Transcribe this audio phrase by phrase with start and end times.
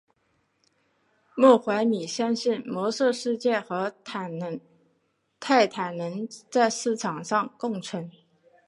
[1.35, 4.19] 莫怀米相信魔兽世界和泰
[5.77, 8.09] 坦能在市场上共存。